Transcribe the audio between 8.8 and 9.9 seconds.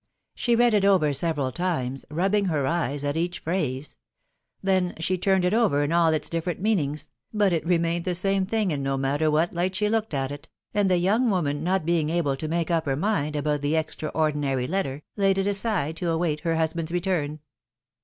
no matter what light she